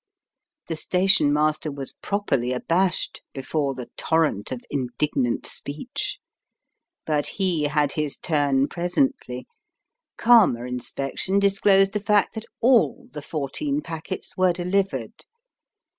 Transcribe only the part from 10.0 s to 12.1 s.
Calmer inspection disclosed the